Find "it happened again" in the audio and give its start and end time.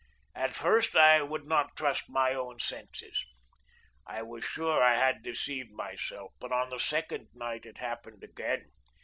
7.67-8.71